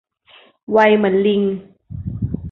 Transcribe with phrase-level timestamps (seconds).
[0.71, 1.41] ไวเหมือนลิง